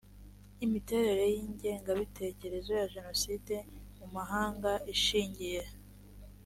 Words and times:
imiterere 0.65 1.23
y 1.33 1.37
ingengabitekerezo 1.45 2.69
ya 2.79 2.85
jenoside 2.95 3.55
mu 3.97 4.07
mahanga 4.15 4.71
ishingiye 4.93 5.61